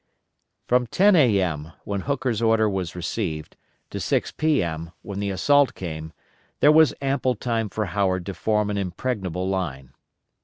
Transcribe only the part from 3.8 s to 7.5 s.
to 6 P.M., when the assault came, there was ample